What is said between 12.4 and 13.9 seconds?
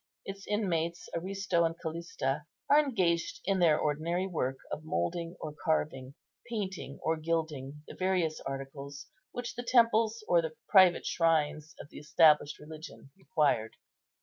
religion required.